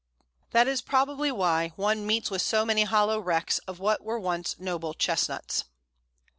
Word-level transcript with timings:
That 0.49 0.67
is 0.67 0.81
probably 0.81 1.31
why 1.31 1.73
one 1.75 2.07
meets 2.07 2.31
with 2.31 2.41
so 2.41 2.65
many 2.65 2.85
hollow 2.85 3.19
wrecks 3.19 3.59
of 3.67 3.79
what 3.79 4.03
were 4.03 4.19
once 4.19 4.55
noble 4.57 4.95
Chestnuts. 4.95 5.65